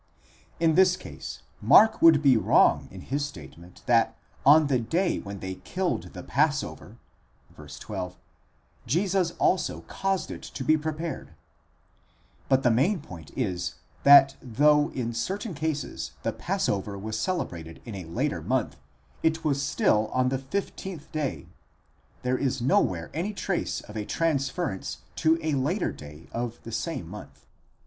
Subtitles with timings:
[0.01, 0.03] °
[0.59, 5.41] In this case, Mark would be wrong in his statement, that on the day when
[5.41, 6.97] they killed the passover,
[7.53, 7.79] ὅτε τὸ πάσχα ἔθυον (v.
[7.79, 8.17] 12),
[8.87, 11.35] Jesus also caused it to be prepared;
[12.49, 17.93] but the main point is, that though in certain cases the passover was celebrated in
[17.93, 18.77] a later month,
[19.21, 21.45] it was still on the 15th day;
[22.23, 27.07] there is nowhere any trace of a transference to a later day of the same
[27.07, 27.45] month.